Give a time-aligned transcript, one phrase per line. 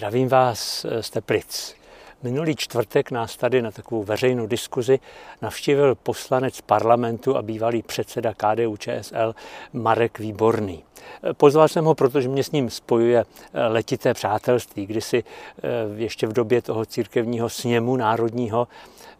[0.00, 1.74] Zdravím vás z Teplic.
[2.22, 4.98] Minulý čtvrtek nás tady na takovou veřejnou diskuzi
[5.42, 9.34] navštívil poslanec parlamentu a bývalý předseda KDU ČSL
[9.72, 10.84] Marek Výborný.
[11.32, 13.24] Pozval jsem ho, protože mě s ním spojuje
[13.68, 14.86] letité přátelství.
[14.86, 18.68] Kdysi eh, ještě v době toho církevního sněmu národního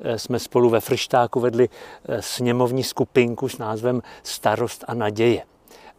[0.01, 1.69] eh, jsme spolu ve Frštáku vedli
[2.09, 5.50] eh, sněmovní skupinku s názvem Starost a naděje.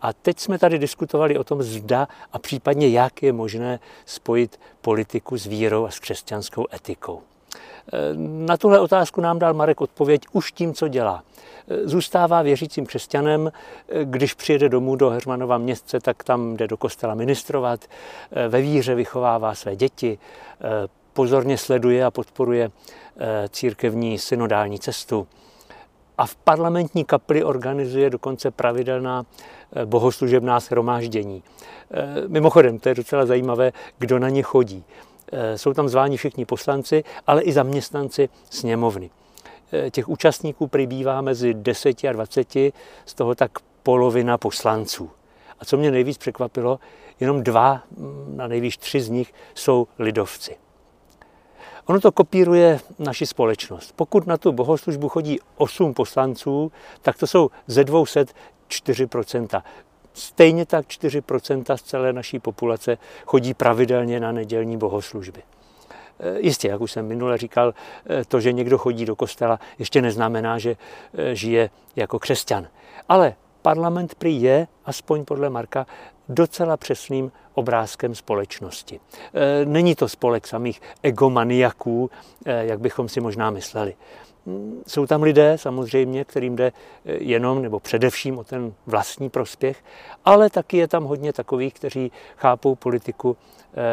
[0.02, 5.38] A teď jsme tady diskutovali o tom, zda a případně jak je možné spojit politiku
[5.38, 7.22] s vírou a s křesťanskou etikou.
[7.94, 7.98] E,
[8.46, 11.24] na tuhle otázku nám dal Marek odpověď už tím, co dělá.
[11.68, 16.78] E, zůstává věřícím křesťanem, e, když přijede domů do Hermanova městce, tak tam jde do
[16.78, 17.86] kostela ministrovat,
[18.50, 20.18] ve víře vychovává své děti,
[21.14, 22.72] pozorně sleduje a podporuje
[23.50, 25.28] církevní synodální cestu
[26.18, 29.26] a v parlamentní kapli organizuje dokonce pravidelná
[29.74, 31.44] eh, bohoslužebná shromáždění.
[31.92, 34.84] Eh, mimochodem, to je docela zajímavé, kdo na ně chodí.
[35.32, 39.10] Eh, jsou tam zváni všichni poslanci, ale i zaměstnanci sněmovny.
[39.92, 42.74] Těch účastníků přibývá mezi 10 a 20,
[43.06, 43.52] z toho tak
[43.84, 45.10] polovina poslanců.
[45.60, 46.80] A co mě nejvíc překvapilo,
[47.20, 50.56] jenom dva, mm, na nejvíc tři z nich jsou lidovci.
[51.86, 53.94] Ono to kopíruje naši společnost.
[53.96, 58.26] Pokud na tu bohoslužbu chodí 8 poslanců, tak to jsou ze 200
[58.72, 59.08] 4
[60.14, 61.22] Stejně tak 4
[61.76, 65.44] z celé naší populace chodí pravidelně na nedělní bohoslužby.
[66.20, 67.74] E, jistě, jak už jsem minule říkal,
[68.10, 70.76] e, to, že někdo chodí do kostela, ještě neznamená, že
[71.14, 72.68] e, žije jako křesťan.
[73.10, 75.86] Ale parlament prý je, aspoň podle Marka,
[76.32, 79.00] docela přesným obrázkem společnosti.
[79.34, 82.10] E, není to spolek samých egomaniaků,
[82.46, 83.96] e, jak bychom si možná mysleli.
[84.46, 86.72] Mm, jsou tam lidé samozřejmě, kterým jde e,
[87.06, 89.84] jenom nebo především o ten vlastní prospěch,
[90.26, 93.38] ale taky je tam hodně takových, kteří chápou politiku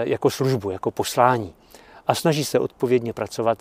[0.03, 1.55] jako službu, jako poslání
[2.07, 3.59] a snaží se odpovědně pracovat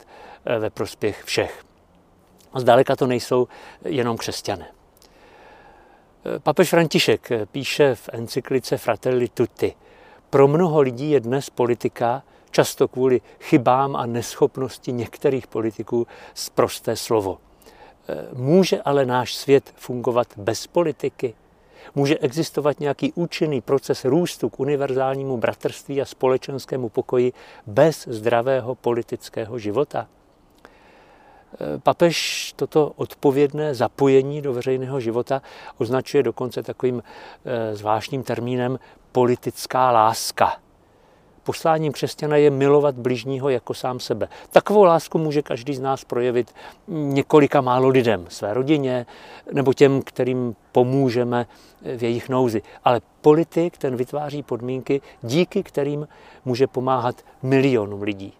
[0.59, 1.63] ve prospěch všech.
[2.55, 3.47] Zdaleka to nejsou
[3.85, 4.67] jenom křesťané.
[6.43, 9.73] Papež František píše v encyklice Fratelli Tutti.
[10.29, 16.07] Pro mnoho lidí je dnes politika, často kvůli chybám a neschopnosti některých politiků,
[16.55, 17.37] prosté slovo.
[18.33, 21.33] Může ale náš svět fungovat bez politiky?
[21.95, 27.33] Může existovat nějaký účinný proces růstu k univerzálnímu bratrství a společenskému pokoji
[27.67, 30.07] bez zdravého politického života?
[31.83, 35.41] Papež toto odpovědné zapojení do veřejného života
[35.77, 37.03] označuje dokonce takovým
[37.45, 38.79] eh, zvláštním termínem
[39.11, 40.57] politická láska.
[41.43, 44.27] Posláním křesťana je milovat bližního jako sám sebe.
[44.51, 46.55] Takovou lásku může každý z nás projevit
[46.87, 49.05] několika málo lidem, své rodině
[49.51, 51.47] nebo těm, kterým pomůžeme
[51.97, 52.61] v jejich nouzi.
[52.83, 56.07] Ale politik ten vytváří podmínky, díky kterým
[56.45, 58.33] může pomáhat milionům lidí.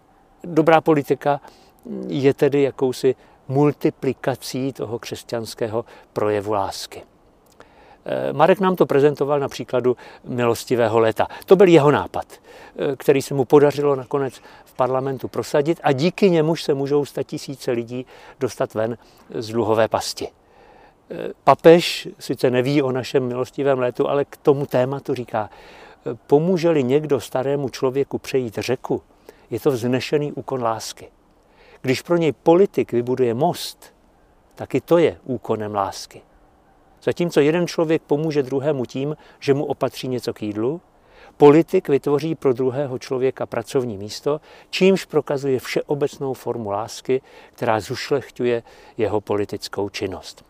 [0.44, 1.40] Dobrá politika
[2.08, 3.14] je tedy jakousi
[3.48, 7.02] multiplikací toho křesťanského projevu lásky.
[8.04, 11.26] Eh, Marek nám to prezentoval na příkladu milostivého léta.
[11.46, 14.34] To byl jeho nápad, eh, který se mu podařilo nakonec
[14.64, 18.06] v parlamentu prosadit a díky němuž se můžou tisíce lidí
[18.40, 18.98] dostat ven
[19.34, 20.28] z dluhové pasti.
[21.10, 25.50] Eh, papež sice neví o našem milostivém létu, ale k tomu tématu říká,
[26.26, 29.02] pomůže-li někdo starému člověku přejít řeku,
[29.50, 31.08] je to vznešený úkon lásky.
[31.82, 33.94] Když pro něj politik vybuduje most,
[34.54, 36.22] tak i to je úkonem lásky.
[37.02, 40.80] Zatímco jeden člověk pomůže druhému tím, že mu opatří něco k jídlu,
[41.36, 44.40] politik vytvoří pro druhého člověka pracovní místo,
[44.70, 47.22] čímž prokazuje všeobecnou formu lásky,
[47.52, 48.62] která zušlechtuje
[48.96, 50.47] jeho politickou činnost.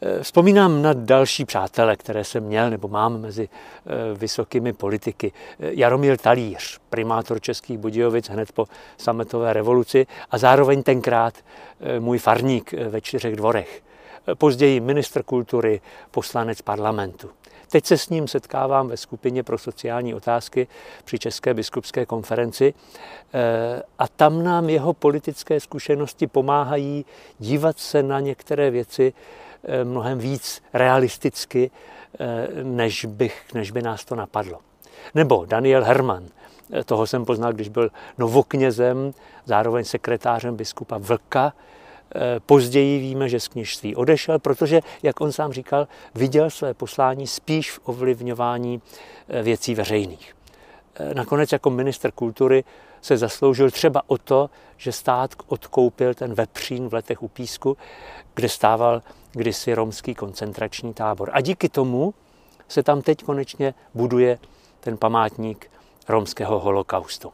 [0.00, 5.32] Eh, vzpomínám na další přátele, které jsem měl nebo mám mezi eh, vysokými politiky.
[5.60, 8.66] Eh, Jaromír Talíř, primátor Českých Budějovic hned po
[8.98, 11.34] sametové revoluci a zároveň tenkrát
[11.98, 13.82] můj farník ve čtyřech dvorech.
[14.34, 17.30] Později ministr kultury, poslanec parlamentu.
[17.70, 20.66] Teď se s ním setkávám ve skupině pro sociální otázky
[21.04, 22.74] při České biskupské konferenci
[23.98, 27.04] a tam nám jeho politické zkušenosti pomáhají
[27.38, 29.12] dívat se na některé věci
[29.84, 31.70] mnohem víc realisticky,
[32.18, 34.58] eh, než, bych, než by nás to napadlo.
[35.14, 36.24] Nebo Daniel Herman,
[36.72, 39.14] eh, toho jsem poznal, když byl novoknězem,
[39.44, 41.52] zároveň sekretářem biskupa Vlka.
[42.46, 47.70] Později víme, že z kněžství odešel, protože, jak on sám říkal, viděl své poslání spíš
[47.70, 48.82] v ovlivňování
[49.42, 50.36] věcí veřejných.
[51.14, 52.64] Nakonec jako minister kultury
[53.04, 57.76] se zasloužil třeba o to, že stát odkoupil ten vepřín v letech u Písku,
[58.34, 59.02] kde stával
[59.32, 61.30] kdysi romský koncentrační tábor.
[61.32, 62.14] A díky tomu
[62.68, 64.38] se tam teď konečně buduje
[64.80, 65.70] ten památník
[66.08, 67.32] romského holokaustu.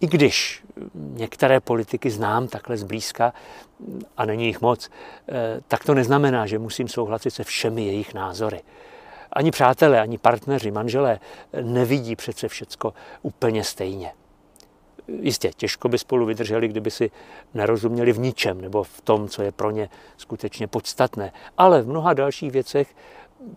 [0.00, 0.64] I když
[0.94, 3.32] některé politiky znám takhle zblízka,
[4.16, 4.90] a není jich moc,
[5.28, 8.62] eh, tak to neznamená, že musím souhlasit se všemi jejich názory.
[9.32, 11.20] Ani přátelé, ani partneři, manželé
[11.62, 14.12] nevidí přece všecko úplně stejně.
[15.08, 17.10] Jistě, těžko by spolu vydrželi, kdyby si
[17.54, 21.32] nerozuměli v ničem nebo v tom, co je pro ně skutečně podstatné.
[21.58, 22.94] Ale v mnoha dalších věcech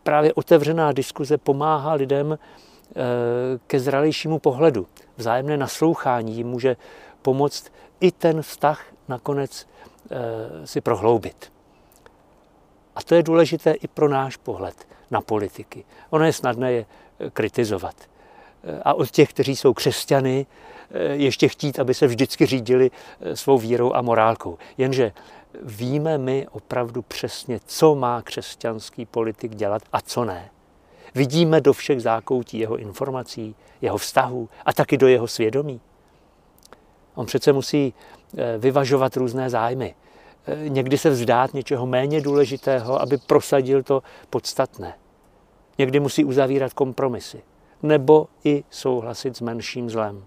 [0.03, 2.95] právě otevřená diskuze pomáhá lidem eh,
[3.67, 4.87] ke zralejšímu pohledu.
[5.17, 6.77] Vzájemné naslouchání jim může
[7.21, 9.67] pomoct i ten vztah nakonec
[10.11, 11.51] eh, si prohloubit.
[12.95, 15.85] A to je důležité i pro náš pohled na politiky.
[16.09, 16.85] Ono je snadné je
[17.19, 17.95] eh, kritizovat.
[18.83, 20.45] A od těch, kteří jsou křesťany,
[21.11, 22.91] ještě chtít, aby se vždycky řídili
[23.33, 24.57] svou vírou a morálkou.
[24.77, 25.11] Jenže
[25.61, 30.49] víme my opravdu přesně, co má křesťanský politik dělat a co ne.
[31.15, 35.81] Vidíme do všech zákoutí jeho informací, jeho vztahů a taky do jeho svědomí.
[37.15, 37.93] On přece musí
[38.37, 39.95] eh, vyvažovat různé zájmy.
[40.47, 44.93] Eh, někdy se vzdát něčeho méně důležitého, aby prosadil to podstatné.
[45.77, 47.43] Někdy musí uzavírat kompromisy
[47.83, 50.25] nebo i souhlasit s menším zlem.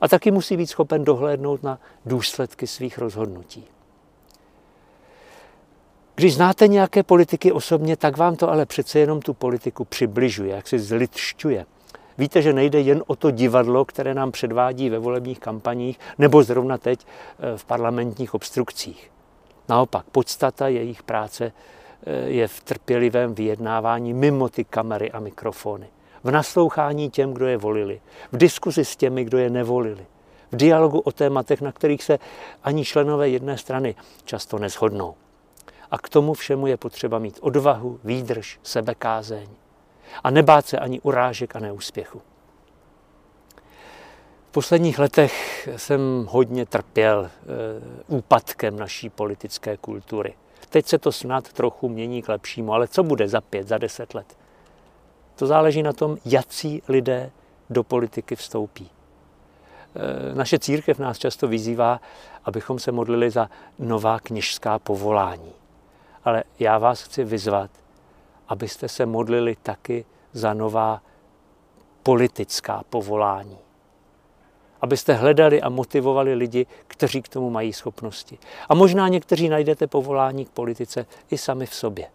[0.00, 3.64] A taky musí být schopen dohlédnout na důsledky svých rozhodnutí.
[6.14, 10.68] Když znáte nějaké politiky osobně, tak vám to ale přece jenom tu politiku přibližuje, jak
[10.68, 11.66] si zlidšťuje.
[12.22, 16.78] Víte, že nejde jen o to divadlo, které nám předvádí ve volebních kampaních nebo zrovna
[16.78, 19.10] teď eh, v parlamentních obstrukcích.
[19.68, 21.52] Naopak, podstata jejich práce
[22.06, 25.88] eh, je v trpělivém vyjednávání mimo ty kamery a mikrofony.
[26.24, 28.00] V naslouchání těm, kdo je volili.
[28.32, 30.06] V diskuzi s těmi, kdo je nevolili.
[30.52, 32.18] V dialogu o tématech, na kterých se
[32.64, 35.14] ani členové jedné strany často neshodnou.
[35.90, 39.48] A k tomu všemu je potřeba mít odvahu, výdrž, sebekázeň.
[40.24, 42.22] A nebát se ani urážek a neúspěchu.
[44.48, 47.30] V posledních letech jsem hodně trpěl e,
[48.06, 50.34] úpadkem naší politické kultury.
[50.68, 54.14] Teď se to snad trochu mění k lepšímu, ale co bude za pět, za deset
[54.14, 54.36] let?
[55.34, 57.30] To záleží na tom, jací lidé
[57.70, 58.90] do politiky vstoupí.
[58.90, 62.00] E, naše církev nás často vyzývá,
[62.44, 65.52] abychom se modlili za nová kněžská povolání
[66.24, 67.70] ale já vás chci vyzvat,
[68.52, 71.02] abyste se modlili taky za nová
[72.02, 73.58] politická povolání.
[74.80, 78.38] Abyste hledali a motivovali lidi, kteří k tomu mají schopnosti.
[78.68, 82.06] A možná někteří najdete povolání k politice i sami v sobě.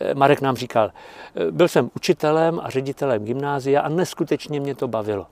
[0.00, 4.88] Eh, Marek nám říkal, eh, byl jsem učitelem a ředitelem gymnázia a neskutečně mě to
[4.88, 5.26] bavilo.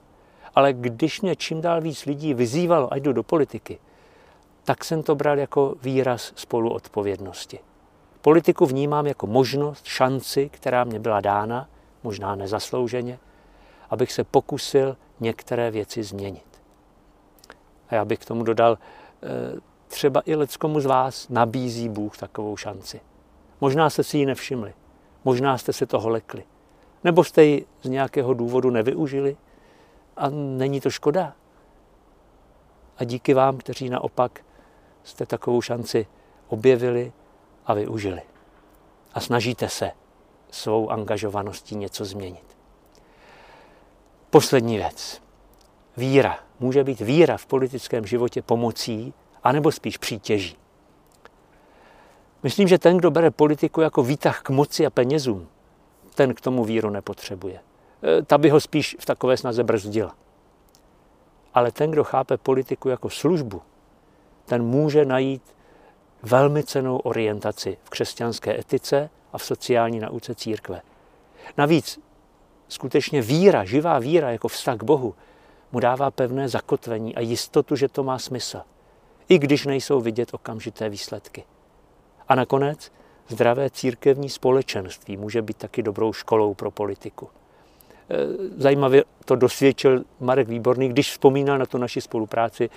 [0.55, 3.79] Ale když mě čím dál víc lidí vyzývalo, ať jdu do politiky,
[4.65, 7.59] tak jsem to bral jako výraz spoluodpovědnosti.
[8.27, 11.69] Politiku vnímám jako možnost, šanci, která mě byla dána,
[12.03, 13.19] možná nezaslouženě,
[13.91, 16.63] abych se pokusil některé věci změnit.
[17.89, 18.79] A já bych k tomu dodal,
[19.23, 19.27] eh,
[19.89, 23.01] třeba i leckomu z vás nabízí Bůh takovou šanci.
[23.61, 24.75] Možná jste si ji nevšimli,
[25.25, 26.45] možná jste se toho lekli,
[27.05, 29.37] nebo jste ji z nějakého důvodu nevyužili
[30.17, 31.33] a není to škoda.
[32.99, 34.41] A díky vám, kteří naopak
[35.05, 36.07] jste takovou šanci
[36.49, 37.13] objevili,
[37.67, 38.23] a využili.
[39.15, 39.91] A snažíte se
[40.51, 42.57] svou angažovaností něco změnit.
[44.31, 45.23] Poslední věc.
[45.97, 46.39] Víra.
[46.61, 50.57] Může být víra v politickém životě pomocí, anebo spíš přítěží.
[52.43, 55.49] Myslím, že ten, kdo bere politiku jako výtah k moci a penězům,
[56.15, 57.61] ten k tomu víru nepotřebuje.
[58.19, 60.15] E, ta by ho spíš v takové snaze brzdila.
[61.55, 63.63] Ale ten, kdo chápe politiku jako službu,
[64.45, 65.56] ten může najít
[66.27, 70.83] velmi cenou orientaci v křesťanské etice a v sociální nauce církve.
[71.59, 72.01] Navíc
[72.69, 75.15] skutečně víra, živá víra jako vztah k Bohu,
[75.73, 78.61] mu dává pevné zakotvení a jistotu, že to má smysl,
[79.29, 81.45] i když nejsou vidět okamžité výsledky.
[82.29, 82.93] A nakonec
[83.29, 87.29] zdravé církevní společenství může být taky dobrou školou pro politiku.
[88.11, 88.17] E,
[88.63, 92.71] zajímavě to dosvědčil Marek Výborný, když vzpomínal na tu naši spolupráci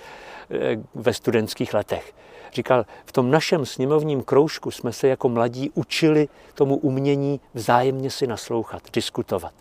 [0.50, 2.14] e, ve studentských letech.
[2.52, 8.26] Říkal, v tom našem sněmovním kroužku jsme se jako mladí učili tomu umění vzájemně si
[8.26, 9.54] naslouchat, diskutovat.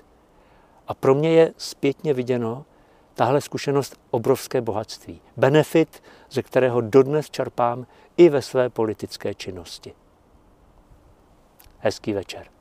[0.88, 2.66] A pro mě je zpětně viděno
[3.14, 5.22] tahle zkušenost obrovské bohatství.
[5.38, 9.94] Benefit, ze kterého dodnes čerpám i ve své politické činnosti.
[11.80, 12.59] Hezký večer.